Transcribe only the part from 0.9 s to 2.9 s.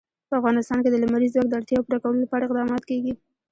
د لمریز ځواک د اړتیاوو پوره کولو لپاره اقدامات